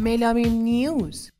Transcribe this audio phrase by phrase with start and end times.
[0.00, 1.39] ملامیم نیوز مریم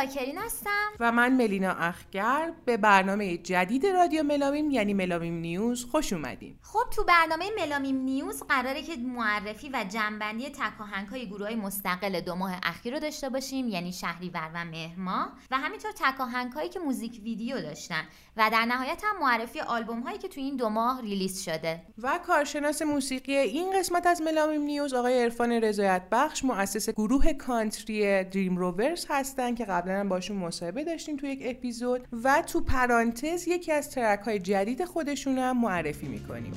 [0.00, 0.88] زاکرین هستم.
[1.00, 6.58] و من ملینا اخگر به برنامه جدید رادیو ملامیم یعنی ملامیم نیوز خوش اومدیم.
[6.62, 12.20] خب تو برنامه ملامیم News قراره که معرفی و جمع‌بندی تکاهنگ های گروه های مستقل
[12.20, 16.78] دو ماه اخیر رو داشته باشیم یعنی شهریور و مهرماه و همینطور تکاهنگ هایی که
[16.78, 18.02] music video داشتن.
[18.36, 21.82] و در نهایت هم معرفی آلبوم هایی که تو این دو ماه release شده.
[22.02, 28.24] و کارشناس موسیقی این قسمت از ملامیم News آقای عرفان رضایت بخش مؤسس گروه کانتری
[28.24, 33.48] Dream Rovers هستن که قبلا هم باشون مصاحبه داشتیم تو یک اپیزود و تو پرانتز
[33.48, 36.52] یکی از track های جدید خودشون هم معرفی می‌کنیم.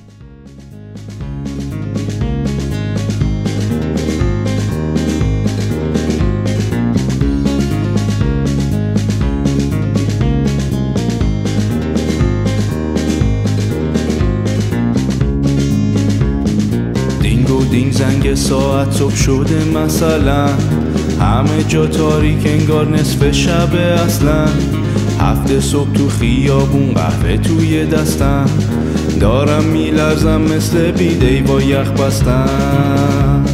[18.36, 20.50] ساعت صبح شده مثلا.
[21.24, 24.46] همه جا تاریک انگار نصف شبه اصلا.
[25.20, 28.46] هفته صبح تو خیابون قهوه توی دستم.
[29.20, 33.46] دارم میلرزم مثل بیدی با یخ بستم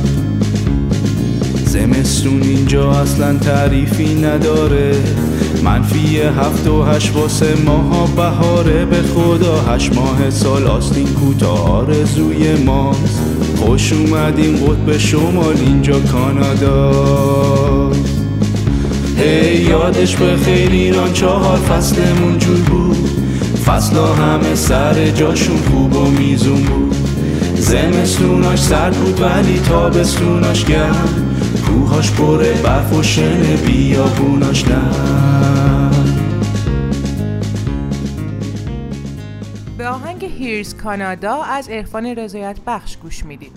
[1.65, 4.95] زمستون اینجا اصلا تعریفی نداره.
[5.63, 8.85] منفی هفت و هشت واسه ماها بهاره.
[8.85, 13.48] به خدا هشت ماه سال آستین کوتاه آرزوی ماست.
[13.59, 17.91] خوش اومدیم قطب شمال اینجا کانادا.
[19.17, 23.09] هی یادش به خیلی ایران چهار فصلمون جور بود.
[23.65, 26.95] فصلا همه سر جاشون خوب و میزون بود.
[27.55, 31.25] زمستوناش سرد بود ولی تابستوناش گرم.
[31.67, 35.48] کوهاش پر برف و شن بیابوناش نه.
[40.19, 43.51] آهنگ هیرز کانادا از عرفان رضایت بخش گوش می‌دید.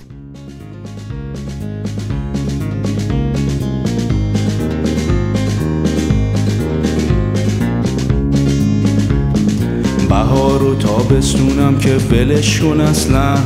[10.08, 13.38] بهار و تابستونم که ولش کن اصلا.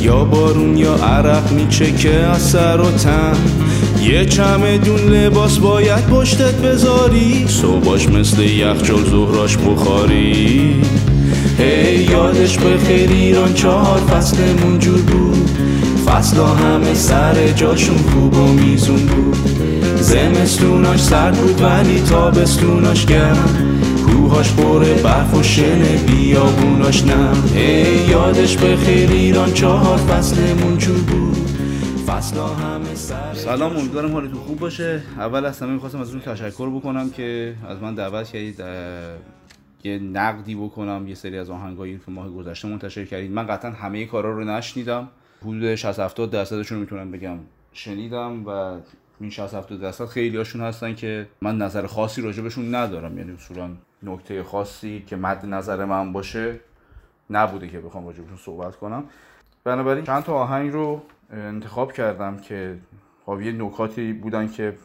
[0.00, 3.36] یا بارون یا عرق میچکه از سر و تن.
[4.02, 7.48] یه چمدون لباس باید پشتت بذاری.
[7.48, 10.82] صبحاش مثل یخچال ظهراش بخاری.
[11.60, 15.50] هی یادش به خیر ایران چهار فصلمون جور بود.
[16.06, 19.36] فصلا همه سر جاشون خوب و میزون بود.
[19.96, 23.76] زمستوناش سرد بود ولی تابستوناش گرم.
[24.06, 30.98] کوهاش پر برف و شن بیابوناش نم ای یادش به خیر ایران چهار فصلمون جور
[30.98, 31.36] بود.
[32.06, 35.02] فصلا همه سر سلام امیدوارم حالتون خوب باشه.
[35.18, 38.60] اول از همه می‌خواستم از اون تشکر بکنم که از من دعوت کردید
[39.84, 44.06] یه نقدی بکنم یه سری از آهنگایی که ماه گذشته منتشر کردید من قطعا همه
[44.06, 45.08] کارا رو نشنیدم.
[45.42, 47.38] حدود 60 70 درصدشون رو می‌تونم بگم
[47.72, 48.50] شنیدم و
[49.20, 53.18] این 60 70 درصد خیلی هاشون هستن که من نظر خاصی راجبشون ندارم.
[53.18, 53.70] یعنی اصولا
[54.02, 56.60] نکته خاصی که مد نظر من باشه
[57.30, 59.04] نبوده که بخوام راجبشون صحبت کنم.
[59.64, 61.02] بنابراین چند تا آهنگ رو
[61.32, 62.78] انتخاب کردم که
[63.26, 64.76] حاوی نکاتی بودن که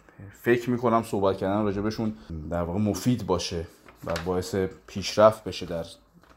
[0.41, 2.13] فکر می‌کنم صحبت کردن راجبشون
[2.51, 3.67] در واقع مفید باشه.
[4.05, 4.55] و باعث
[4.87, 5.85] پیشرفت بشه در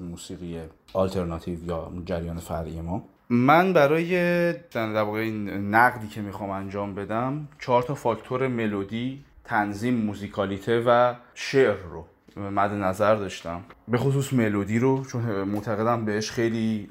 [0.01, 0.61] موسیقی
[0.93, 3.05] آلترناتیو یا جریان فرعی ما.
[3.31, 9.95] من برای در واقع این نقدی که می‌خوام انجام بدم چهار تا فاکتور ملودی تنظیم
[9.95, 12.05] موزیکالیته و شعر رو
[12.37, 13.61] مد نظر داشتم.
[13.89, 16.89] به خصوص ملودی رو چون معتقدم بهش خیلی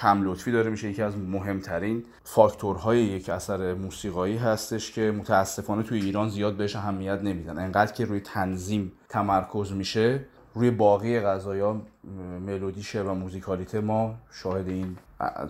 [0.00, 0.90] کم لطفی داره میشه.
[0.90, 7.20] یکی از مهمترین فاکتورهای یک اثر موسیقایی هستش که متاسفانه توی ایران زیاد بهش اهمیت
[7.22, 7.58] نمیدن.
[7.58, 11.82] انقدر که روی تنظیم تمرکز میشه روی باقی غذایا
[12.46, 14.96] ملودیشه و موزیکالیته ما شاهد این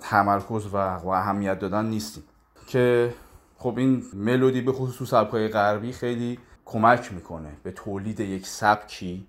[0.01, 0.77] تمرکز و
[1.09, 2.23] اهمیت دادن نیستیم.
[2.67, 3.15] که
[3.59, 9.27] خب این ملودی به خصوص سبکای غربی خیلی کمک می‌کنه به تولید یک سبکی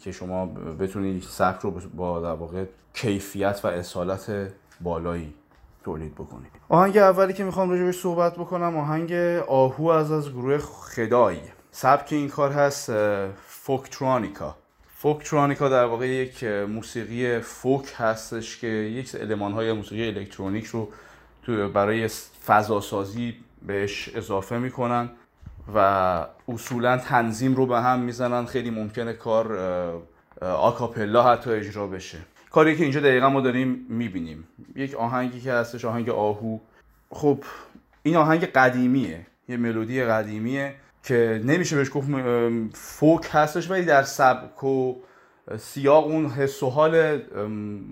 [0.00, 0.46] که شما
[0.80, 2.64] بتونید سبک رو با در واقع
[2.94, 5.34] کیفیت و اصالت بالایی
[5.84, 9.12] تولید بکنید آهنگ اولی که می‌خوام راجبش صحبت بکنم آهنگ
[9.48, 11.38] آهو از از گروه خدای.
[11.70, 12.92] سبک این کار هست
[13.36, 14.56] فوکترانیکا
[14.96, 20.88] فوکترانیکا در واقع یک موسیقی فوک هستش که یک علمان های موسیقی الکترونیک رو
[21.74, 22.08] برای
[22.46, 23.34] فضاسازی
[23.66, 25.10] بهش اضافه می‌کنن.
[25.74, 28.46] و اصولا تنظیم رو به هم می‌زنن.
[28.46, 29.58] خیلی ممکنه کار
[30.40, 32.18] آکاپلا حتی اجرا بشه.
[32.50, 34.48] کاری که اینجا دقیقا ما داریم می‌بینیم.
[34.76, 36.58] یک آهنگی که هستش آهنگ آهو.
[37.10, 37.44] خب
[38.02, 39.26] این آهنگ قدیمیه.
[39.48, 40.74] یه ملودی قدیمیه
[41.04, 42.08] که نمیشه بهش گفت
[42.74, 44.94] فوک هستش ولی در سبک و
[45.58, 47.20] سیاق اون حس و حال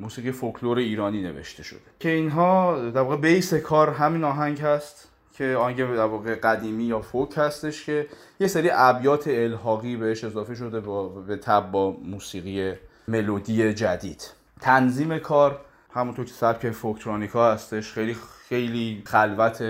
[0.00, 1.80] موسیقی فولکلور ایرانی نوشته شده.
[2.00, 5.07] که اینها در واقع بیس کار همین آهنگ هست.
[5.38, 8.06] که آهنگ در واقع قدیمی یا فوک هستش که
[8.40, 12.74] یه سری ابیات الحاقی بهش اضافه شده با به تب با موسیقی
[13.08, 14.30] ملودی جدید.
[14.60, 15.60] تنظیم کار
[15.94, 18.16] همونطور که سبک فوکترونیکا هستش خیلی
[18.48, 19.60] خیلی خلوت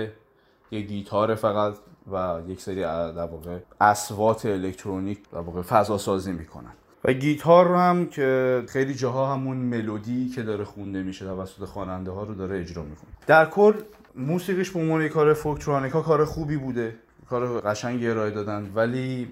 [0.71, 1.73] یه گیتار فقط
[2.11, 6.71] و یک سری در واقع اسوات الکترونیک در واقع فضا سازی می‌کنن.
[7.03, 12.11] و گیتار رو هم که خیلی جاها همون ملودی که داره خونده میشه توسط خواننده
[12.11, 13.09] ها رو داره اجرا می‌کنه.
[13.27, 13.73] در کل
[14.15, 16.95] موسیقیش به عنوان کار فوکترونیکا کار خوبی بوده.
[17.29, 18.71] کار قشنگی ارائه دادن.
[18.75, 19.27] ولی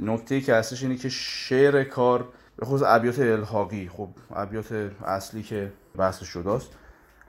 [0.00, 4.72] نکته که هستش اینه که شعر کار به خصوص ابیات الحاقی خب ابیات
[5.04, 6.70] اصلی که بحث شده است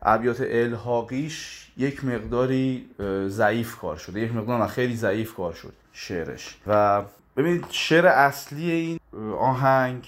[0.02, 2.90] ابیات الحاقیش یک مقداری
[3.28, 4.20] ضعیف کار شده.
[4.20, 6.58] یک مقدار خیلی ضعیف کار شد شعرش.
[6.68, 7.02] و
[7.38, 9.00] ببینید شعر اصلی این
[9.40, 10.08] آهنگ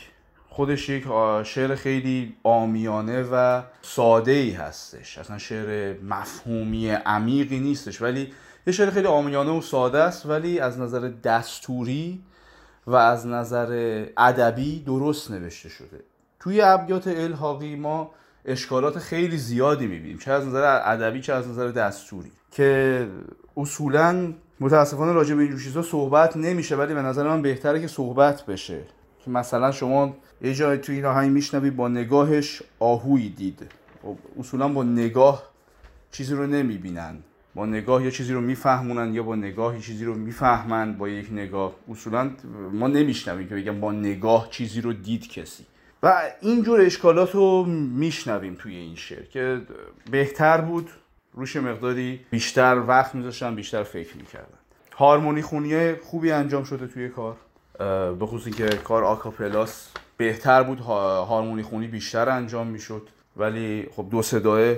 [0.53, 1.03] خودش یک
[1.43, 5.17] شعر خیلی آمیانه و ساده ای هستش.
[5.17, 8.33] اصلا شعر مفهومی عمیقی نیستش ولی
[8.67, 12.21] یه شعر خیلی آمیانه و ساده است ولی از نظر دستوری
[12.87, 15.99] و از نظر ادبی درست نوشته شده.
[16.39, 18.11] توی ابیات الحاقی ما
[18.45, 23.07] اشکالات خیلی زیادی می‌بینیم چه از نظر ادبی چه از نظر دستوری که
[23.57, 28.45] اصولا متاسفانه راجع به این چیزا صحبت نمیشه ولی به نظر من بهتره که صحبت
[28.45, 28.79] بشه.
[29.25, 33.71] که مثلا شما یه جای توی این آهنگ میشنوی با نگاهش آهوی دید.
[34.03, 35.43] خب، اصولا با نگاه
[36.11, 37.15] چیزی رو نمی‌بینن.
[37.55, 41.75] با نگاه یا چیزی رو میفهمونن یا با نگاه چیزی رو می‌فهمن با یک نگاه.
[41.89, 42.31] اصولا
[42.71, 45.65] ما نمیشنویم که بگم با نگاه چیزی رو دید کسی.
[46.03, 49.61] و اینجور اشکالات رو میشنویم توی این شعر که
[50.11, 50.89] بهتر بود
[51.33, 54.57] روش مقداری بیشتر وقت میذاشتن بیشتر فکر می‌کردن.
[54.97, 57.35] هارمونی خونی خوبی انجام شده توی کار.
[57.79, 63.09] به خصوص که کار آکاپلاس بهتر بود هارمونی خونی بیشتر انجام می‌شد.
[63.37, 64.75] ولی خب دو صدا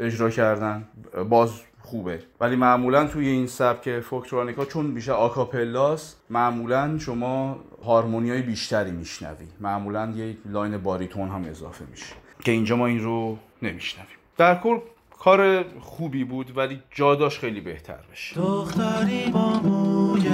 [0.00, 0.88] اجرا کردن
[1.28, 1.50] باز
[1.80, 2.22] خوبه.
[2.40, 9.46] ولی معمولا توی این سبک folktronica چون بیشتر آکاپلاس معمولا شما هارمونی های بیشتری میشنوی.
[9.60, 12.14] معمولا یه line باریتون هم اضافه میشه.
[12.44, 14.16] که اینجا ما این رو نمیشنویم.
[14.36, 14.78] در کل
[15.18, 18.36] کار خوبی بود ولی جا خیلی بهتر بشه.
[18.36, 20.27] دختری با موی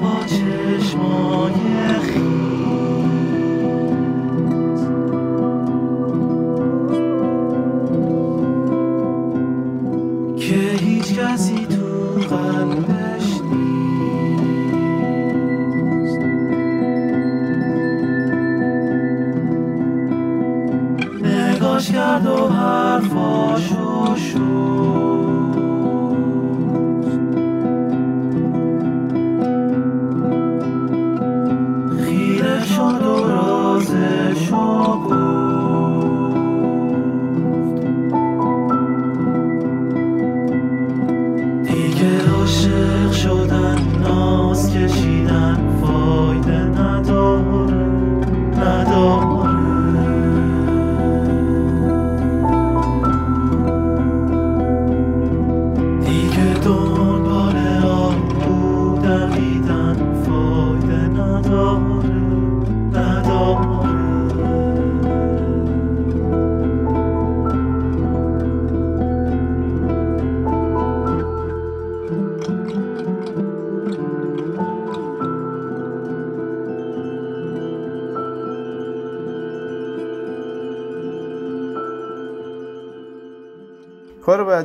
[0.00, 2.57] 不知双眼黑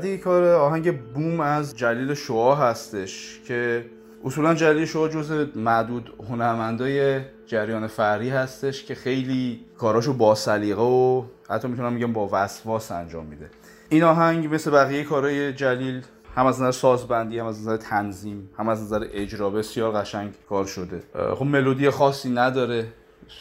[0.03, 3.85] بعدی کار آهنگ بوم از جلیل شعا هستش که
[4.25, 11.23] اصولا جلیل شعا جز معدود هنرمندای جریان فری هستش که خیلی کاراشو با سلیقه و
[11.49, 13.49] حتی می‌تونم میگم با وسواس انجام میده.
[13.89, 16.01] این آهنگ مثل بقیه کارهای جلیل
[16.35, 20.65] هم از نظر سازبندی هم از نظر تنظیم هم از نظر اجرا بسیار قشنگ کار
[20.65, 21.03] شده.
[21.35, 22.87] خب ملودی خاصی نداره.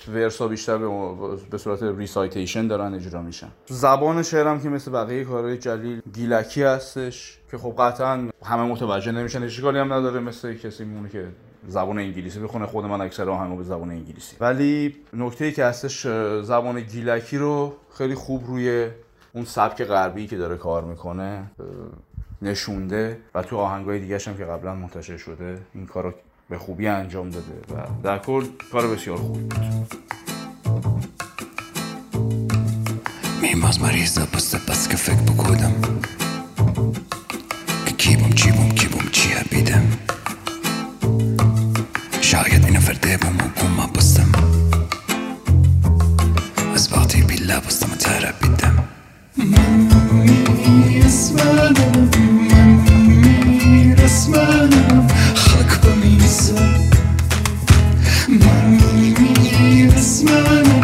[0.08, 0.78] ورسا بیشتر
[1.50, 3.49] به صورت ریسایتیشن دارن اجرا میشن.
[3.66, 9.42] زبان شعرم که مثل بقیه کارهای جلیل گیلکی هستش که خب قطعا همه متوجه نمیشن
[9.42, 11.28] اشکالی هم نداره مثل کسی مونه که
[11.68, 14.37] زبان انگلیسی بخونه خود من اکثر آهنگو به زبان انگلیسی.
[14.40, 16.06] ولی نکته ای که هستش
[16.42, 18.88] زبان گیلکی رو خیلی خوب روی
[19.32, 21.50] اون سبک غربی که داره کار می‌کنه
[22.42, 26.14] نشونده و تو آهنگای دیگه هم که قبلا منتشر شده این کار
[26.52, 29.54] به خوبی انجام داده و در کل کار بسیار خوب بود.
[33.42, 35.73] Mimaz Marisa puste pas که فکر بکنم
[37.87, 39.82] که کی بوم چی بوم کی بوم چی بیدم.
[42.21, 44.32] شاید اینو فرده بوم و گوما بستم.
[46.75, 48.88] از وقتی بیلا بستم و تره بیدم.
[49.37, 49.88] من
[51.04, 52.11] اسمانم
[52.50, 52.68] من
[53.64, 55.51] میرسمانم خاک
[56.32, 56.54] بمیزم
[58.28, 60.81] من میرسمانم من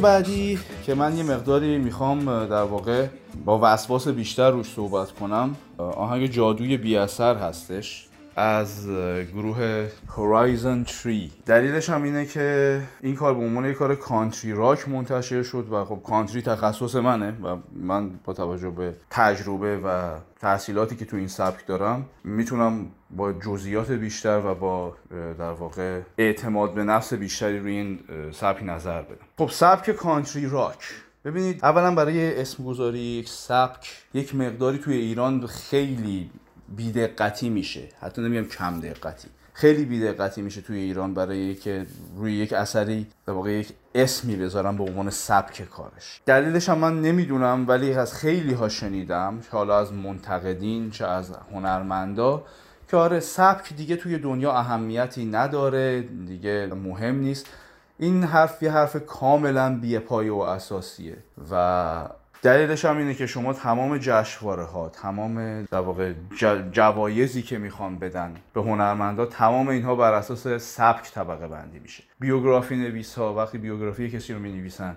[0.00, 3.06] بعدی که من یه مقداری می‌خوام در واقع
[3.44, 5.56] با وسواس بیشتر روش صحبت کنم.
[5.78, 8.09] آهنگ جادوی بی اثر هستش.
[8.40, 8.86] از
[9.34, 14.88] گروه Horizon Tree دلیلش هم اینه که این کار به عنوان یک کار کانتری راک
[14.88, 20.96] منتشر شد و خب کانتری تخصص منه و من با توجه به تجربه و تحصیلاتی
[20.96, 24.96] که تو این سبک دارم می‌تونم با جزئیات بیشتر و با
[25.38, 27.98] در واقع اعتماد به نفس بیشتری روی این
[28.32, 29.26] سبک نظر بدم.
[29.38, 30.94] خب سبک کانتری راک
[31.24, 36.30] ببینید اولا برای اسم گذاری یک سبک یک مقداری توی ایران خیلی
[36.70, 37.88] بیدقتی میشه.
[38.00, 39.28] حتی نمیگم کم دقتی.
[39.52, 41.86] خیلی بیدقتی میشه توی ایران برای که
[42.16, 46.20] روی یک اثری در واقع یک اسمی بذارم به عنوان سبک کارش.
[46.26, 51.32] دلیلش هم من نمی‌دونم ولی از خیلی ها شنیدم چه حالا از منتقدین چه از
[51.52, 52.44] هنرمندا
[52.88, 57.46] که آره سبک دیگه توی دنیا اهمیتی نداره دیگه مهم نیست.
[57.98, 61.16] این حرف یه حرف کاملا بیپایه و اساسیه
[61.50, 62.08] و
[62.42, 66.12] دلیلش هم اینه که شما تمام جشنواره ها تمام در واقع
[66.72, 72.02] جوایزی که می‌خوان بدن به هنرمندا تمام اینها بر اساس سبک طبقه بندی میشه.
[72.20, 74.96] بیوگرافی نویس ها وقتی بیوگرافی کسی رو می‌نویسن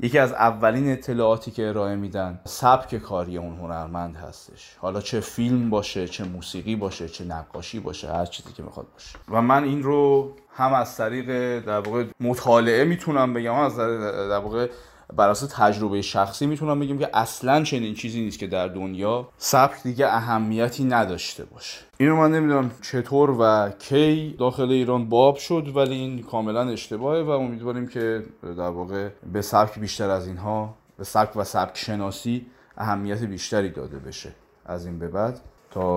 [0.00, 4.76] یکی از اولین اطلاعاتی که ارائه میدن سبک کاری اون هنرمند هستش.
[4.78, 9.18] حالا چه فیلم باشه چه موسیقی باشه چه نقاشی باشه هر چیزی که می‌خواد باشه.
[9.30, 14.68] و من این رو هم از طریق در واقع مطالعه می‌تونم بگم از در واقع
[15.16, 19.82] بر اساس تجربه شخصی می‌تونم بگم که اصلا چنین چیزی نیست که در دنیا سبک
[19.82, 21.80] دیگه اهمیتی نداشته باشه.
[21.98, 27.30] اینو من نمی‌دونم چطور و کی داخل ایران باب شد ولی این کاملا اشتباهه و
[27.30, 33.22] امیدواریم که در واقع به سبک بیشتر از اینها به سبک و سبک شناسی اهمیت
[33.22, 34.32] بیشتری داده بشه.
[34.66, 35.40] از این به بعد
[35.70, 35.96] تا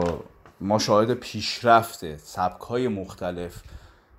[0.61, 3.61] ما شاهد پیشرفت سبک های مختلف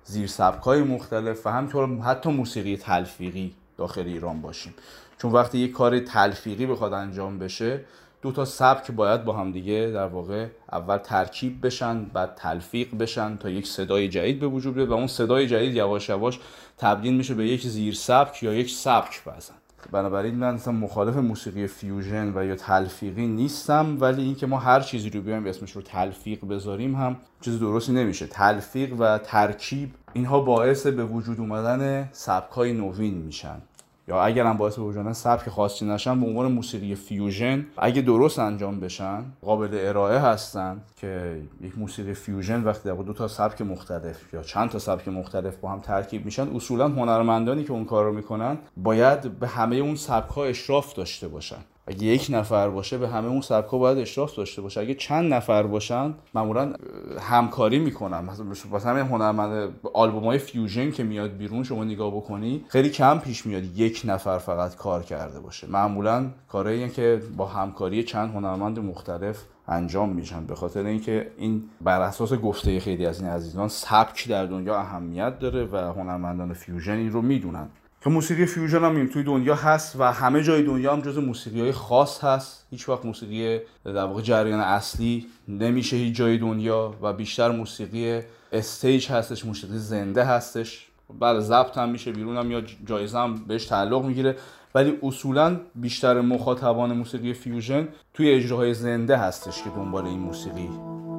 [0.03, 4.73] زیر سبک های مختلف و همینطور حتی موسیقی تلفیقی داخل ایران باشیم.
[5.17, 7.81] چون وقتی یک کار تلفیقی بخواد انجام بشه
[8.21, 13.37] دو تا سبک باید با هم دیگه در واقع اول ترکیب بشن بعد تلفیق بشن
[13.37, 16.39] تا یک صدای جدید به وجود بیاد و اون صدای جدید یواش یواش
[16.77, 19.53] تبدیل میشه به یک زیر سبک یا یک سبک بزن
[19.91, 25.09] بنابراین من مثلا مخالف موسیقی fusion و یا تلفیقی نیستم ولی اینکه ما هر چیزی
[25.09, 28.27] رو بیایم اسمش رو تلفیق بذاریم هم چیز درستی نمیشه.
[28.27, 33.61] تلفیق و ترکیب اینها باعث به وجود اومدن سبکای نوین میشن.
[34.09, 38.39] یا اگر هم باعث به وجود سبک خاصی نشن به عنوان موسیقی fusion اگه درست
[38.39, 44.43] انجام بشن قابل ارائه هستن که یک موسیقی fusion وقتی دو تا سبک مختلف یا
[44.43, 48.57] چند تا سبک مختلف با هم ترکیب میشن اصولا هنرمندانی که اون کار رو می‌کنن
[48.77, 51.57] باید به همه اون سبک ها اشراف داشته باشن.
[51.89, 54.81] اگه یک نفر باشه به همه اون سبکا باید اشراف داشته باشه.
[54.81, 56.73] اگه چند نفر باشن معمولا
[57.19, 58.29] همکاری می‌کنن.
[58.51, 63.45] مثلا همین هنرمند آلبوم های fusion که میاد بیرون شما نگاه بکنی خیلی کم پیش
[63.45, 65.67] میاد یک نفر فقط کار کرده باشه.
[65.67, 70.45] معمولا کارهایی که با همکاری چند هنرمند مختلف انجام میشن.
[70.45, 75.39] به خاطر اینکه این بر اساس گفته خیلی از این عزیزان سبک در دنیا اهمیت
[75.39, 77.67] داره و هنرمندان fusion این رو می‌دونن.
[78.03, 81.71] که موسیقی fusion هم توی دنیا هست و همه جای دنیا هم جز موسیقی های
[81.71, 82.67] خاص هست.
[82.71, 88.21] هیچ وقت موسیقی در واقع جریان اصلی نمیشه هیچ جای دنیا و بیشتر موسیقی
[88.51, 90.87] stage هستش موسیقی زنده هستش.
[91.19, 94.35] بله ضبط هم میشه بیرون هم یا جایزه هم بهش تعلق می‌گیره.
[94.75, 100.69] ولی اصولا بیشتر مخاطبان موسیقی fusion توی اجراهای زنده هستش که دنبال این موسیقی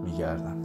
[0.05, 0.60] میگردن.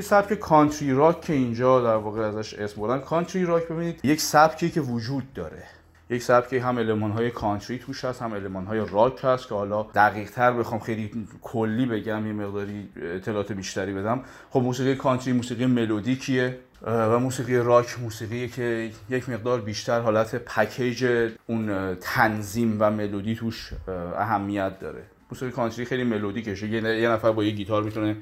[0.00, 2.98] سبک کانتری راک که اینجا در واقع ازش اسم بردن.
[2.98, 5.62] کانتری راک ببینید یک سبکی که وجود داره.
[6.10, 9.82] یک سبکی هم علمان های کانتری توش هست هم علمان های راک هست که حالا
[9.94, 14.20] دقیق تر بخوام خیلی کلی بگم یه مقداری اطلاعات بیشتری بدم.
[14.50, 21.30] خب موسیقی کانتری موسیقی ملودیکیه و موسیقی راک موسیقی که یک مقدار بیشتر حالت پکیج
[21.46, 23.70] اون تنظیم و ملودی توش
[24.18, 25.02] اهمیت داره.
[25.32, 26.68] موسیقی کانتری خیلی ملودیکشه.
[26.68, 28.16] یه نفر با یه گیتار می‌تونه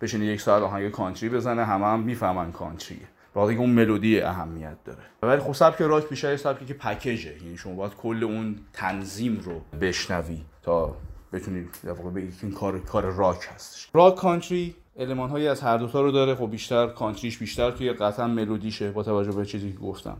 [0.00, 5.02] بشینه یک ساعت آهنگ کانتری بزنه همه هم می‌فهمن کانتریه بعد اون ملودی اهمیت داره.
[5.22, 7.42] ولی خب سبک راک بیشتر سبکی که package ه.
[7.42, 10.96] یعنی شما باید کل اون تنظیم رو بشنوی تا
[11.32, 13.88] بتونید در واقع بگید این کار کار راک هستش.
[13.94, 16.34] راک کانتری المان هایی از هر دوتا رو داره.
[16.34, 20.16] خب بیشتر کانتریش بیشتر توی قطعا ملودیشه با توجه به چیزی که گفتم.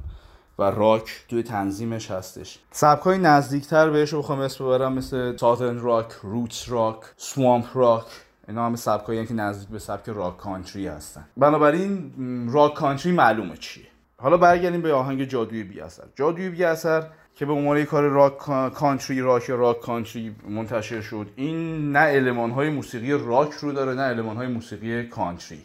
[0.59, 2.59] و راک توی تنظیمش هستش.
[2.71, 4.93] سبک های نزدیکتر بهش رو بخوام اسم ببرم.
[4.93, 8.07] مثل southern rock roots rock swamp rock
[8.49, 11.25] اینا همه سبکایی که نزدیک به سبک راک کانتری هستن.
[11.37, 12.13] بنابراین
[12.53, 13.87] راک کانتری معلومه چیه.
[14.17, 16.05] حالا برگردیم به آهنگ جادوی بی اثر.
[16.15, 18.39] جادوی بی اثر که به عنوان کار راک
[18.75, 24.03] کانتری راک راک کانتری منتشر شد این نه المان های موسیقی راک رو داره نه
[24.03, 25.63] المان های موسیقی کانتری.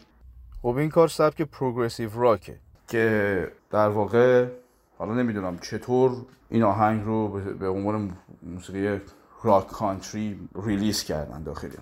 [0.62, 2.56] خب این کار سبک progressive rock ه
[2.88, 4.48] که در واقع
[4.98, 6.12] حالا نمی‌دونم چطور
[6.50, 7.28] این آهنگ رو
[7.60, 8.12] به عنوان
[8.44, 9.00] موسیقی
[9.44, 11.78] راک کانتری ریلیز کردن داخلی.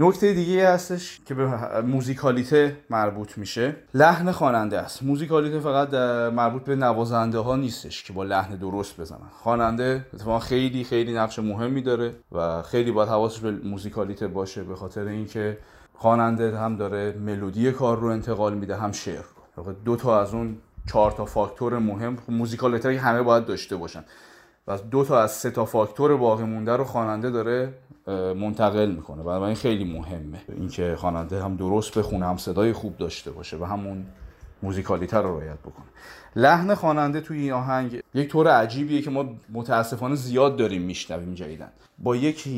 [0.00, 1.46] نکته دیگه هستش که به
[1.82, 3.76] موزیکالیته مربوط میشه.
[3.94, 5.02] لحن خواننده است.
[5.02, 5.94] موزیکالیته فقط
[6.34, 9.28] مربوط به نوازنده ها نیستش که با لحن درست بزنن.
[9.42, 14.76] خواننده اتفاقا خیلی خیلی نقش مهمی داره و خیلی باید حواسش به موزیکالیته باشه به
[14.76, 15.58] خاطر اینکه
[15.94, 19.24] خواننده هم داره ملودی کار رو انتقال میده هم شعر
[19.56, 19.72] رو.
[19.72, 24.04] دو تا از اون چهار تا فاکتور مهم موزیکالیته همه باید داشته باشن.
[24.68, 27.72] و دو تا از سه تا فاکتور باقی مونده رو خواننده داره
[28.34, 29.22] منتقل می‌کنه.
[29.22, 34.06] بنابراین خیلی مهمه اینکه خواننده هم درست بخونه هم صدای خوب داشته باشه و همون
[34.62, 35.86] موزیکالیته رو رعایت بکنه.
[36.36, 41.68] لحن خواننده توی این آهنگ یک طور عجیبیه که ما متاسفانه زیاد داریم میشنویم جدیدن
[41.98, 42.48] با یک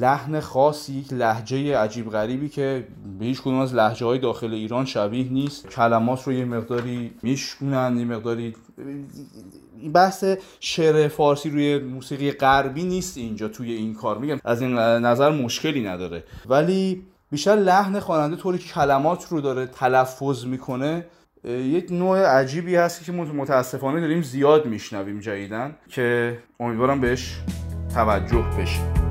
[0.00, 2.86] لحن خاصی یک لحجه عجیب غریبی که
[3.18, 5.68] به هیچ کدوم از لحجه های داخل ایران شبیه نیست.
[5.68, 8.54] کلمات رو یه مقداری میشکنن یه مقداری
[9.94, 10.24] بحث
[10.60, 14.18] شعر فارسی روی موسیقی غربی نیست اینجا توی این کار.
[14.18, 16.24] میگم از این نظر مشکلی نداره.
[16.46, 21.06] ولی بیشتر لحن خواننده طوری که کلمات رو داره تلفظ می‌کنه
[21.44, 27.40] یک نوع عجیبی هست که متاسفانه داریم زیاد میشنویم جدیدن که امیدوارم بهش
[27.94, 29.03] توجه بشه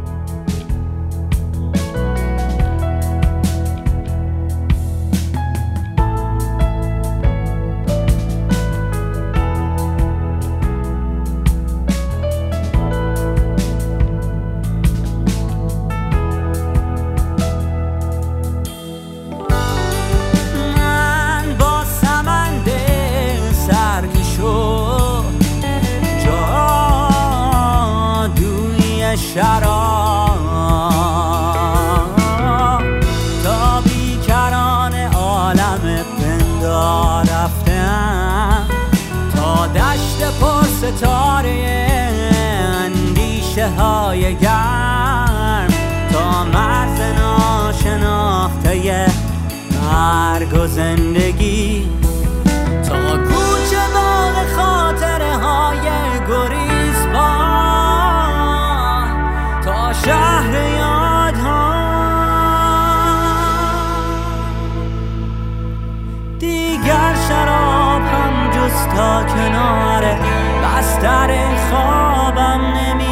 [43.63, 45.67] دیده های گرم
[46.11, 49.05] تا مرز ناشناخته
[49.83, 51.89] مرگ و زندگی.
[52.89, 55.87] تا کوچه باغ خاطره های
[56.27, 57.05] گریز
[59.65, 61.73] تا شهر یاد ها
[66.39, 70.03] دیگر شراب هم جز تا کنار
[70.63, 71.29] بستر
[71.69, 73.02] خوابم نمی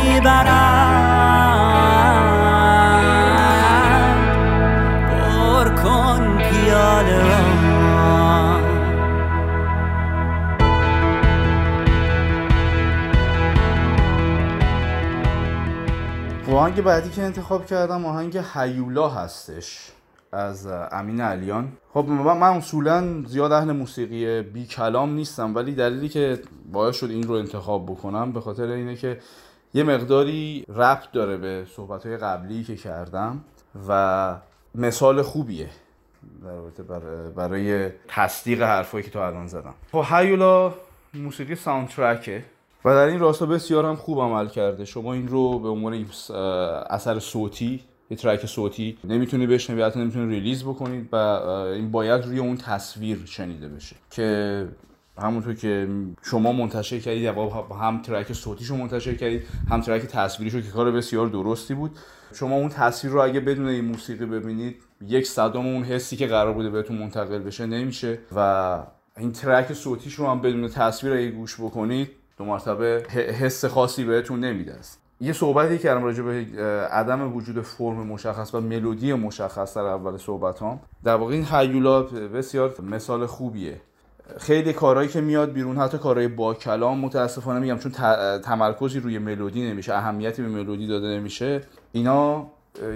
[16.61, 19.91] آهنگ بعدی که انتخاب کردم آهنگ هیولا هستش
[20.31, 21.71] از امین علیان.
[21.93, 26.39] خب من اصولا زیاد اهل موسیقی بی کلام نیستم ولی دلیلی که
[26.71, 29.17] باعث شد این رو انتخاب بکنم به خاطر اینه که
[29.73, 33.43] یه مقداری ربط داره به صحبت های قبلی که کردم
[33.87, 34.35] و
[34.75, 35.69] مثال خوبیه
[37.35, 39.73] برای تصدیق حرفایی که تا الان زدم.
[39.91, 40.73] خب هیولا
[41.13, 42.43] موسیقی ساوندترکه
[42.85, 44.85] و در این راستا بسیار هم خوب عمل کرده.
[44.85, 46.05] شما این رو به عنوان
[46.89, 52.39] اثر صوتی یه ترک صوتی نمی‌تونی بشنوی حتی نمی‌تونی ریلیز بکنید و این باید روی
[52.39, 54.67] اون تصویر شنیده بشه که
[55.17, 55.87] همونطور که
[56.21, 57.25] شما منتشر کردید
[57.81, 61.91] هم ترک صوتیشو منتشر کردید هم ترک تصویریشو که کار بسیار درستی بود.
[62.33, 64.75] شما اون تصویر رو اگه بدون این موسیقی ببینید
[65.07, 68.19] یک صدام اون حسی که قرار بوده بهتون منتقل بشه نمیشه.
[68.35, 68.79] و
[69.17, 73.03] این ترک صوتیش رو هم بدون تصویر اگه گوش بکنید دو مرتبه
[73.39, 75.01] حس خاصی بهتون نمیده است.
[75.21, 76.31] یه صحبتی کردم راجع به
[76.91, 82.01] عدم وجود فرم مشخص و ملودی مشخص در اول صحبت هم در واقع این هیولا
[82.03, 83.81] بسیار مثال خوبیه.
[84.39, 87.91] خیلی کارهایی که میاد بیرون حتی کارهای با کلام متاسفانه میگم چون
[88.41, 92.47] تمرکزی روی ملودی نمیشه اهمیتی به ملودی داده نمیشه اینا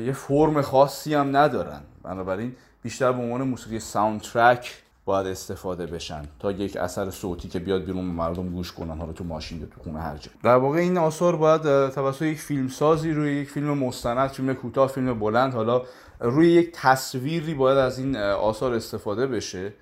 [0.06, 1.82] یه فرم خاصی هم ندارن.
[2.04, 7.60] بنابراین بیشتر به عنوان موسیقی ساوند ترک باید استفاده بشن تا یک اثر صوتی که
[7.60, 10.32] بیاد بیرون مردم گوش کنن حالا تو ماشین یا تو خونه هر جا.
[10.44, 14.88] در واقع این آثار باید توسط یک فیلم سازی روی یک فیلم مستند فیلم کوتاه
[14.88, 15.82] فیلم بلند حالا
[16.20, 19.74] روی یک تصویری باید از این آثار استفاده بشه.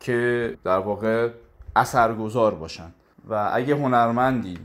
[0.00, 1.30] که در واقع
[1.76, 2.92] اثرگذار باشن.
[3.28, 4.58] و اگه هنرمندی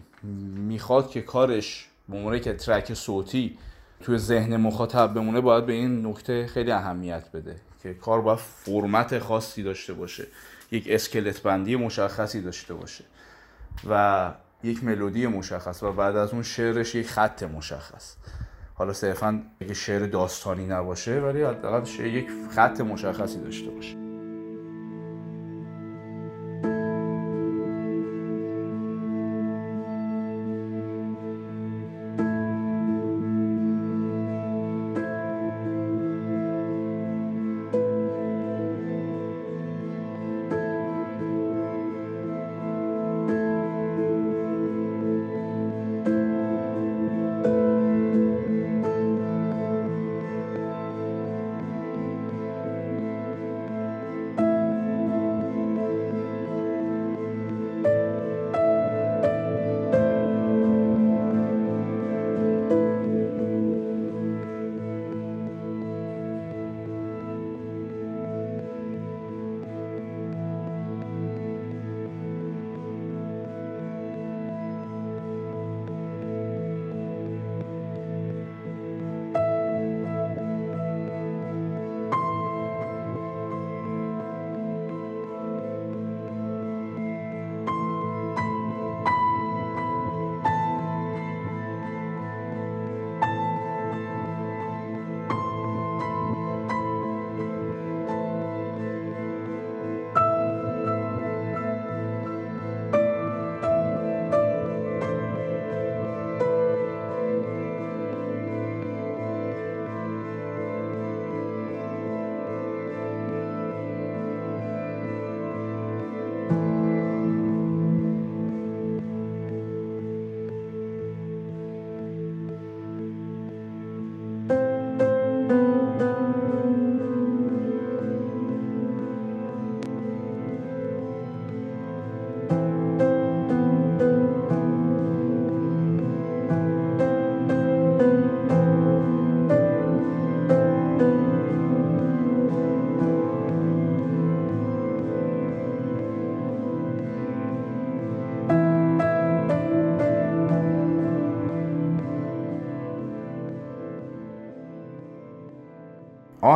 [0.55, 3.57] می‌خواد که کارش به که ترک صوتی
[4.01, 9.19] توی ذهن مخاطب بمونه باید به این نکته خیلی اهمیت بده که کار باید فرمت
[9.19, 10.27] خاصی داشته باشه
[10.71, 13.03] یک اسکلت بندی مشخصی داشته باشه
[13.89, 14.31] و
[14.63, 18.15] یک ملودی مشخص و بعد از اون شعرش یک خط مشخص.
[18.73, 24.10] حالا صرفا اگه شعر داستانی نباشه ولی حداقل یک خط مشخصی داشته باشه.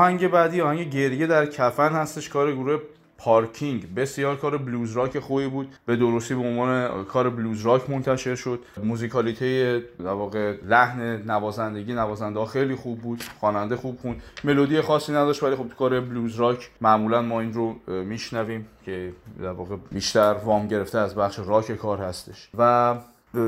[0.05, 2.79] آهنگ بعدی آهنگ گریه در کفن هستش کار گروه
[3.17, 3.95] پارکینگ.
[3.95, 5.67] بسیار کار بلوز راک خوبی بود.
[5.85, 8.59] به درستی به عنوان کار بلوز راک منتشر شد.
[8.83, 13.23] موزیکالیته در واقع لحن نوازندگی نوازنده خیلی خوب بود.
[13.39, 14.21] خواننده خوب خوند.
[14.43, 19.51] ملودی خاصی نداشت ولی خب کار بلوز راک معمولا ما این رو میشنویم که در
[19.51, 22.49] واقع بیشتر وام گرفته از بخش راک کار هستش.
[22.57, 22.95] و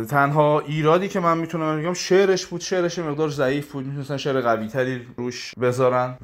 [0.10, 4.68] تنها ایرادی که من می‌تونم بگم شعرش بود شعرش مقدار ضعیف بود می‌تونستن شعر قوی
[4.68, 6.18] تری روش بذارن.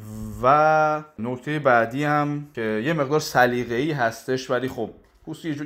[0.44, 4.90] و نکته بعدی هم که یه مقدار سلیقه ای هستش ولی خب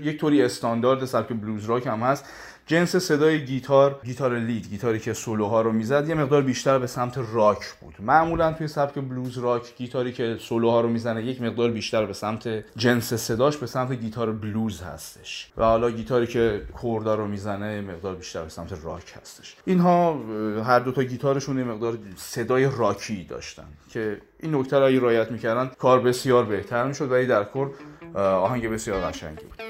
[0.03, 2.25] یک طوری استاندارد سبک بلوز راک هم هست.
[2.67, 7.17] جنس صدای گیتار گیتار lead گیتاری که سولوها رو می‌زد یه مقدار بیشتر به سمت
[7.33, 7.95] راک بود.
[7.99, 12.49] معمولا توی سبک بلوز راک گیتاری که سولوها رو می‌زنه یک مقدار بیشتر به سمت
[12.77, 15.51] جنس صداش به سمت گیتار بلوز هستش.
[15.57, 19.55] و حالا گیتاری که chord ا رو می‌زنه مقدار بیشتر به سمت راک هستش.
[19.65, 20.19] اینها
[20.63, 25.71] هر دو تا گیتارشون یه مقدار صدای راکی داشتن که این نکته رو رعایت می‌کردن
[25.79, 27.67] کار بسیار بهتر می‌شد ولی در کل
[28.15, 29.61] آهنگ بسیار قشنگی بود.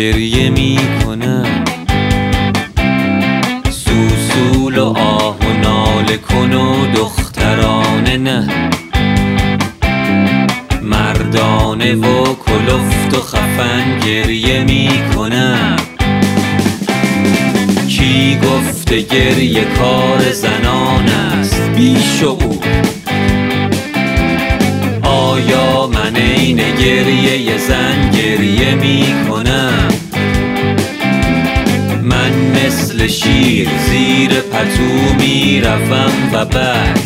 [0.00, 1.64] گریه می کنم
[3.70, 8.48] سوسول و آه و ناله کن و دخترانه نه.
[10.82, 15.76] مردانه و کلفت و خفن گریه می کنم
[17.88, 18.38] کی
[18.90, 21.70] گفته گریه کار زنان است.
[21.76, 22.58] بیشعور
[25.02, 29.88] آیا من این گریه زن گریه می کنم؟
[32.02, 37.00] من مثل شیر زیر پتو می روم و بعد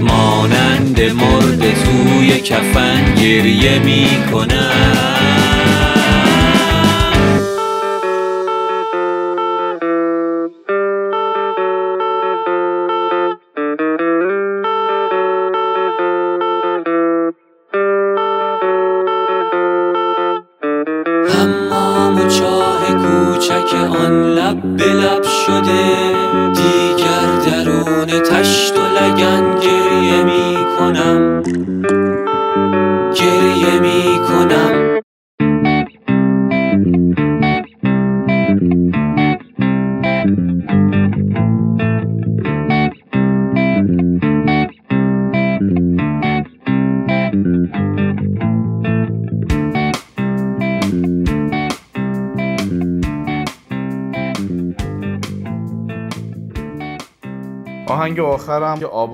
[0.00, 5.11] مانند مرد توی کفن گریه می کنم.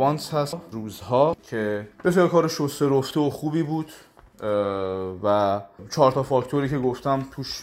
[0.08, 0.56] آوانس هست.
[0.72, 3.92] روزها که بسیار کار شسته رفته و خوبی بود
[5.22, 5.60] و
[5.94, 7.62] چهار تا فاکتوری که گفتم توش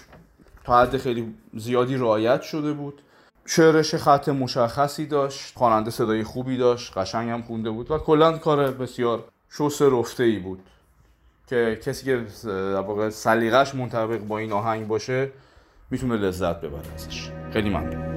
[0.63, 3.01] تا حد خیلی زیادی رعایت شده بود.
[3.45, 8.71] شعرش خط مشخصی داشت خواننده صدای خوبی داشت قشنگ هم خونده بود و کلا کار
[8.71, 9.23] بسیار
[9.57, 10.59] شسته رفته ای بود
[11.47, 15.31] که کسی که در واقع سلیقش منطبق با این آهنگ باشه
[15.91, 17.31] می‌تونه لذت ببره ازش.
[17.53, 18.14] خیلی ممنون.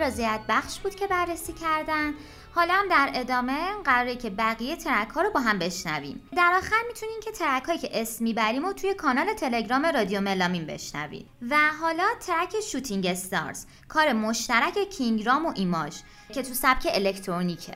[0.00, 2.14] رضایت بخش بود که بررسی کردن.
[2.54, 6.28] حالا هم در ادامه قراره که بقیه ترک ها رو با هم بشنویم.
[6.36, 10.66] در آخر می‌تونین که ترک هایی که اسم می‌بریم و توی کانال تلگرام رادیو ملامین
[10.66, 15.96] بشنوید و حالا ترک شوتینگ استارز کار مشترک کینگرام و ایماژ
[16.34, 17.74] که تو سبک الکترونیکه.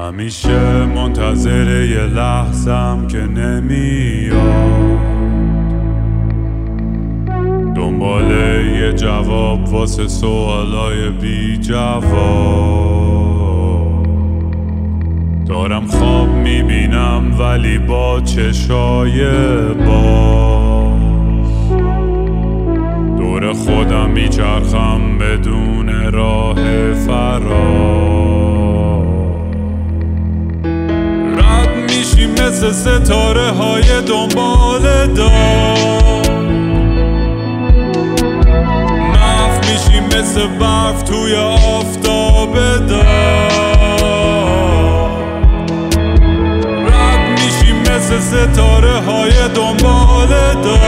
[0.00, 5.00] همیشه منتظر یه لحظم که نمیاد.
[7.76, 8.30] دنبال
[8.80, 12.90] یه جواب واسه سوالای بی جواب.
[15.48, 19.24] دارم خواب می‌بینم ولی با چشای
[19.74, 21.00] باز.
[23.18, 28.29] دور خودم میچرخم بدون راه فرار
[32.40, 36.30] مثل ستاره های دنبال دار.
[39.12, 42.54] محو میشی مثل برف توی آفتاب
[42.86, 43.04] دار.
[46.86, 50.28] رد میشی مثل ستاره های دنبال
[50.64, 50.80] دار.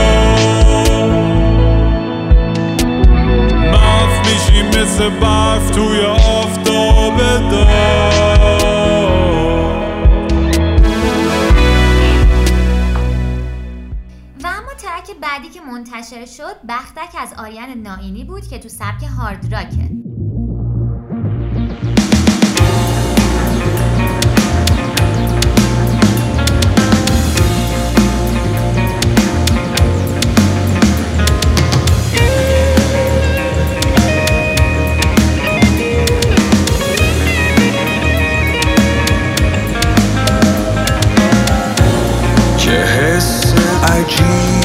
[3.71, 7.17] محو میشی مثل برف توی آفتاب
[7.51, 8.12] دار.
[15.73, 19.89] منتشر شد بختک از آریان ناینی بود که تو سبک هارد راکه.
[42.57, 43.53] که حس
[43.83, 44.62] عجیب.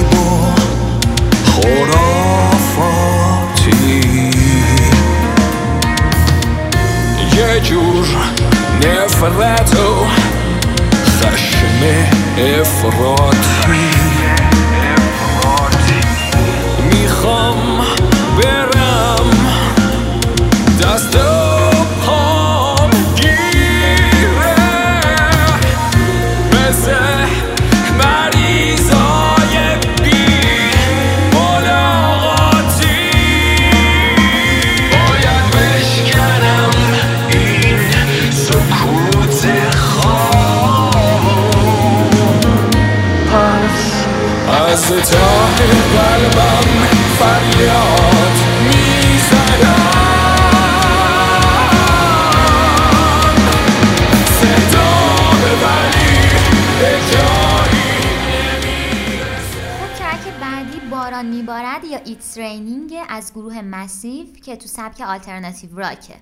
[7.68, 8.06] یه جور
[8.84, 10.06] نفرت و
[11.06, 12.08] خشم
[47.58, 47.64] خب
[60.90, 66.14] باران میبارد یا ایتس رینینگ از گروه مسیف که تو سبک آلترناتیو راکه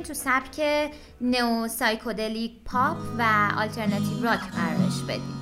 [0.00, 0.90] می‌تونیم تو سبک
[1.20, 5.36] نو سایکودلیک پاپ و آلترناتیو راک قرارش بدیم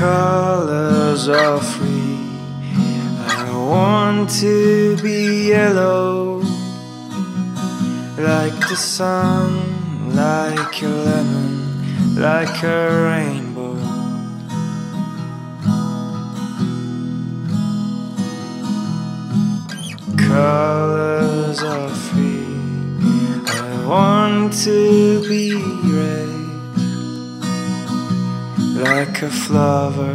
[0.00, 2.20] colors are free.
[3.28, 6.35] I want to be yellow,
[8.18, 13.76] like the sun, like a lemon, like a rainbow.
[20.16, 22.46] Colors are free.
[23.48, 25.54] I want to be
[25.92, 26.36] red
[28.82, 30.14] like a flower,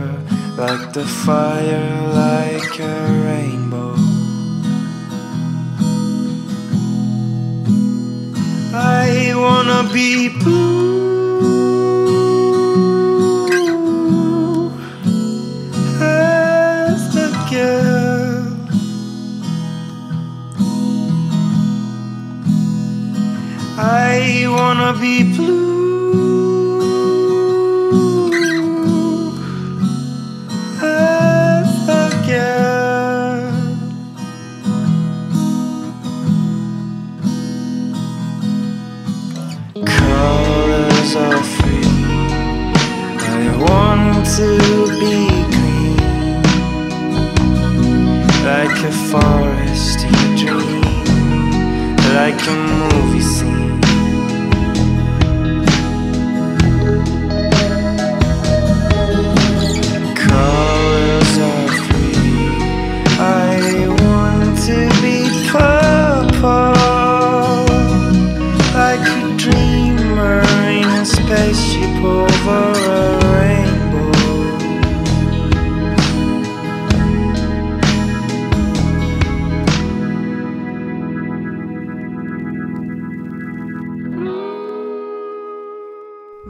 [0.58, 3.61] like the fire, like a rainbow.
[8.74, 11.12] I wanna be blue
[16.02, 18.48] as a girl.
[23.78, 25.61] I wanna be blue
[49.12, 50.82] forest you dream
[52.16, 53.01] like a moon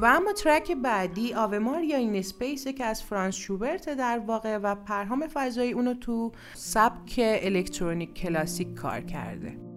[0.02, 4.76] و اما ترک بعدی Ave Maria in Space که از فرانس شوبرت در واقع و
[4.76, 9.70] پرهام فضایی اونو تو سبک الکترونیک کلاسیک کار کرده.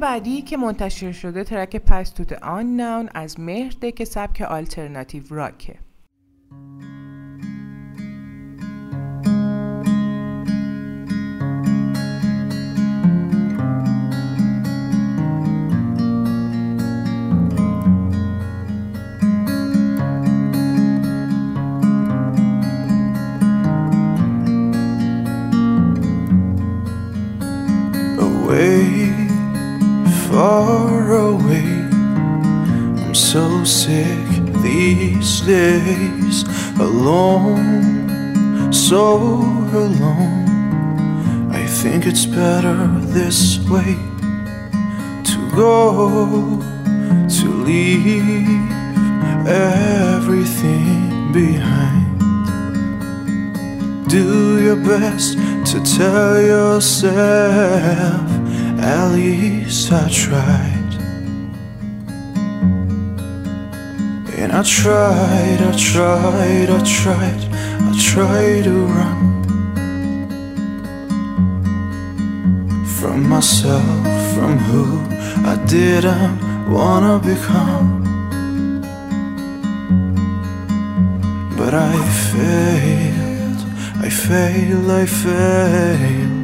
[0.00, 5.89] بعدی که منتشر شده ترک پس توت آن ناون از مهرده که سبک آلترناتیو راکه.
[38.72, 39.16] So
[39.72, 41.50] alone.
[41.52, 43.96] I think it's better this way
[45.24, 46.58] to go,
[47.28, 48.70] to leave
[49.46, 52.18] everything behind.
[54.08, 55.38] Do your best
[55.72, 57.12] to tell yourself,
[58.80, 60.76] at least I tried.
[64.36, 67.49] And I tried, I tried, I tried,
[67.88, 69.20] I tried to run
[72.96, 74.84] from myself, from who
[75.52, 76.38] I didn't
[76.70, 77.88] wanna become.
[81.56, 81.96] But I
[82.32, 83.60] failed,
[84.06, 86.39] I failed, I failed.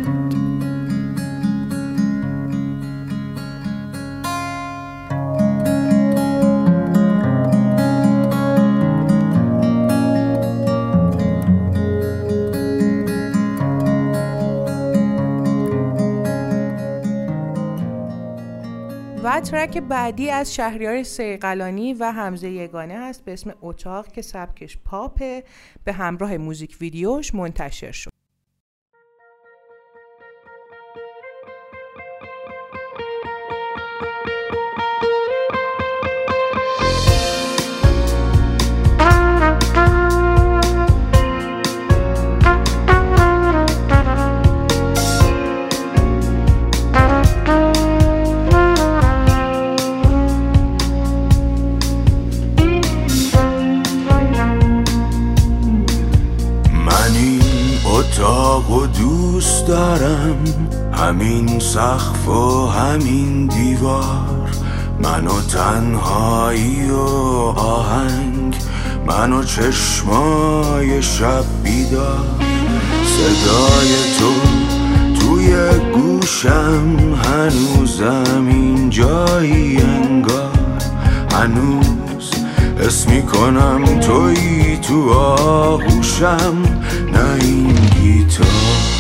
[19.77, 25.45] ترک بعدی از شهریار سیقلانی و حمزه یگانه است به اسم اتاق که سبکش پاپه
[25.85, 28.16] به همراه موزیک ویدیوش منتشر شد.
[60.93, 64.51] همین سقف و همین دیوار
[65.03, 67.01] من و تنهایی و
[67.59, 68.57] آهنگ
[69.07, 72.25] من و چشمای شب بیدار.
[73.05, 74.33] صدای تو
[75.21, 75.57] توی
[75.95, 80.51] گوشم هنوزم این جایی انگار.
[81.33, 82.31] هنوز
[82.79, 86.57] حس می‌کنم توی تو آغوشم
[87.13, 88.96] نه این گیتار.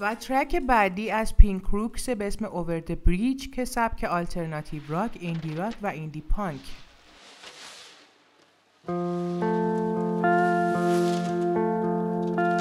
[0.00, 5.18] و ترک بعدی از Pink Rocks به اسم Over the Bridge که سبک alternative rock،
[5.20, 6.60] indie rock و indie punk.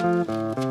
[0.05, 0.64] Something's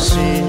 [0.00, 0.39] see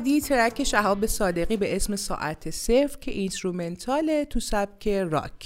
[0.00, 5.39] بعدی ترک شهاب صادقی به اسم ساعت صفر که instrumental تو سبک راک.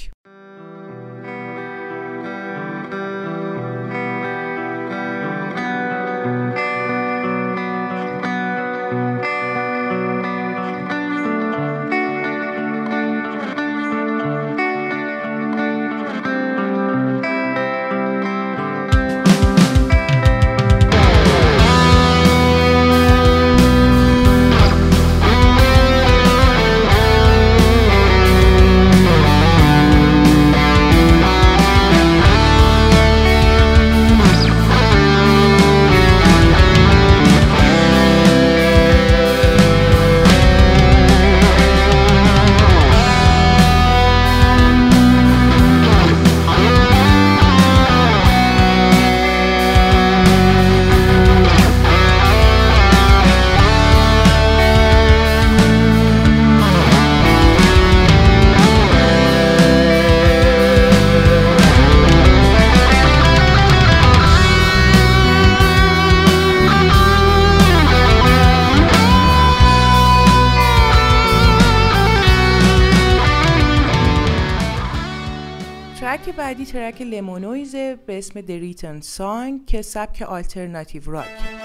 [76.65, 81.64] ترک لیمونویزه به اسم The Written Song که سبک آلترناتیو راک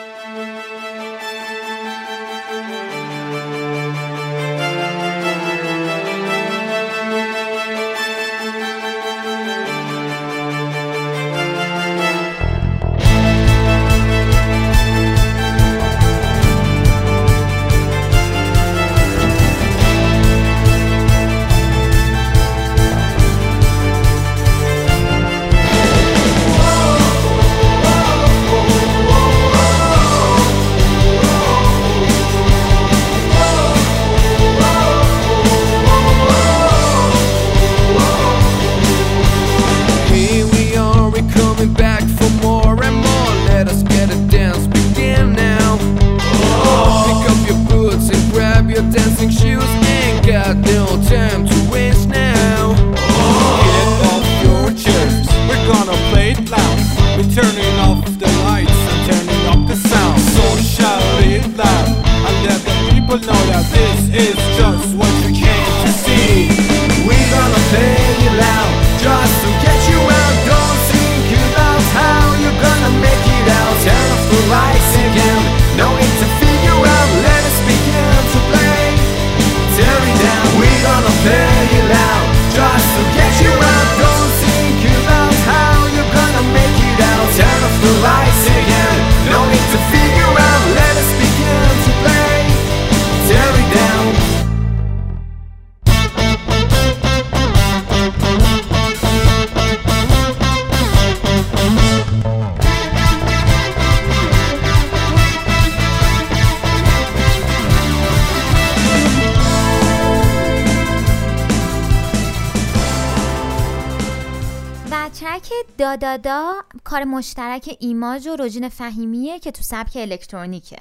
[115.99, 120.77] دادا کار مشترک ایماج و روجین فهیمیه که تو سبک الکترونیکه.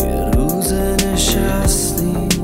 [0.00, 2.35] یه روز نشستیم.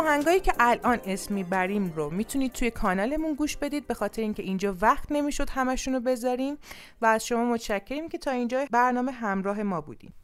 [0.00, 4.76] آهنگایی که الان اسم می‌بریم رو می‌تونید توی کانالمون گوش بدید به خاطر اینکه اینجا
[4.80, 6.58] وقت نمی‌شد همشون رو بذاریم.
[7.00, 10.14] و از شما متشکریم که تا اینجا برنامه همراه ما بودیم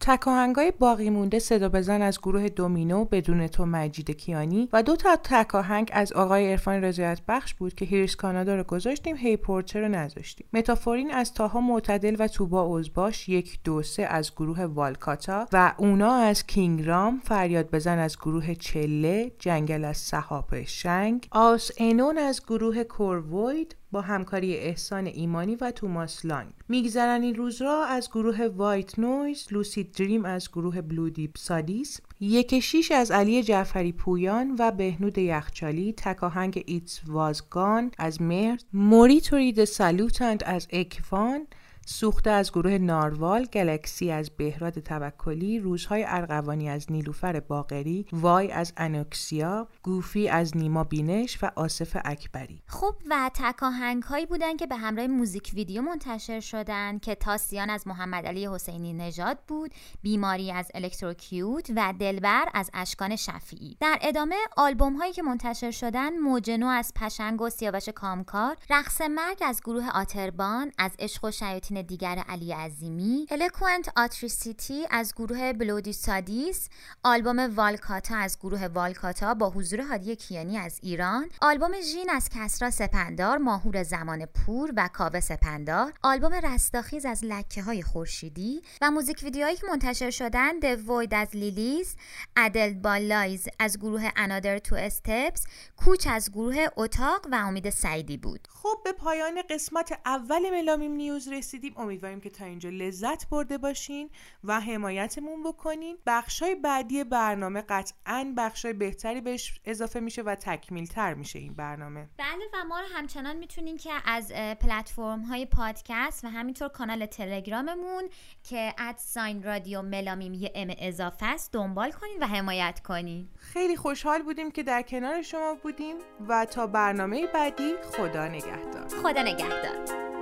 [0.00, 5.16] تکاهنگای باقی مونده صدا بزن از گروه دومینو بدون تو مجید کیانی و دو تا
[5.16, 9.88] تکاهنگ از آقای عرفان رضایت بخش بود که هیرس کانادا رو گذاشتیم هی پورتر رو
[9.88, 10.46] نذاشتیم.
[10.52, 16.14] متافورین از تاها معتدل و توبا اوزباش یک دو سه از گروه والکاتا و اونا
[16.14, 22.42] از کینگ رام فریاد بزن از گروه چله جنگل از صحاب شنگ آس اینون از
[22.42, 26.50] گروه کوروید با همکاری احسان ایمانی و توماس لانگ.
[26.68, 32.00] میگذرن این روز را از گروه وایت نویز لوسید دریم از گروه بلو دیپ سادیس
[32.20, 39.20] یک شیش از علی جعفری پویان و بهنود یخچالی تکاهنگ ایتس وازگان از مرد موری
[39.20, 41.46] تورید سالوتند از اکوان
[41.88, 48.72] سوخته از گروه ناروال، گلکسی از بهراد توکلی، روزهای ارغوانی از نیلوفر باقری، وای از
[48.76, 52.62] انوکسیا، گوفی از نیما بینش و آصف اکبری.
[52.66, 57.86] خب و تکاهنگ هایی بودن که به همراه موزیک ویدیو منتشر شدن که تاسیان از
[57.86, 59.70] محمد علی حسینی نژاد بود
[60.02, 66.18] بیماری از Electrocute و دلبر از اشکان شفیعی در ادامه آلبوم هایی که منتشر شدن
[66.18, 71.75] موجنو از پشنگ و سیاوش کامکار رقص مرگ از گروه آتربان از عشق و شیاطین
[71.82, 76.68] دیگر علی عظیمی Eloquent Atrocity از گروه Bloody Sadis
[77.02, 82.70] آلبوم والکاتا از گروه والکاتا با حضور هادی کیانی از ایران آلبوم ژین از کسرا
[82.70, 89.22] سپندار ماهور زمان پور و کاوه سپندار آلبوم رستاخیز از لکه های خورشیدی و موزیک
[89.22, 91.96] ویدیوهایی که منتشر شدن د وید از لیلیز
[92.36, 95.44] ادل بالایز از گروه انادر تو استپس
[95.76, 98.48] کوچ از گروه اتاق و امید سعیدی بود.
[98.50, 101.65] خب به پایان قسمت اول ملامیم نیوز رسیدیم.
[101.76, 104.10] امیدواریم که تا اینجا لذت برده باشین
[104.44, 105.98] و حمایتمون بکنین.
[106.06, 112.08] بخشای بعدی برنامه قطعا بخشای بهتری بهش اضافه میشه و تکمیل تر میشه این برنامه.
[112.18, 118.08] بله و ما رو همچنان می‌تونین که از پلتفرم های پادکست و همینطور کانال تلگراممون
[118.42, 123.28] که اد ساین رادیو ملامیم یه ام اضافه است دنبال کنین و حمایت کنین.
[123.38, 125.96] خیلی خوشحال بودیم که در کنار شما بودیم
[126.28, 128.88] و تا برنامه بعدی خدا نگهدار.
[128.88, 130.15] خدا نگهدار.